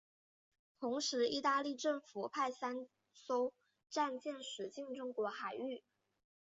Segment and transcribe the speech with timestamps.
[0.79, 3.53] 同时意大利政府派三艘
[3.87, 5.83] 战舰驶进中国海域。